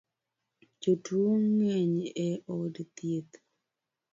Jotuo 0.81 1.31
ng’eny 1.47 1.95
e 2.27 2.27
od 2.57 2.75
thieth 2.95 3.33